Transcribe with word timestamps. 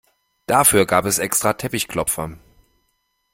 Dafür 0.47 0.87
gab 0.87 1.05
es 1.05 1.19
extra 1.19 1.53
Teppichklopfer. 1.53 2.39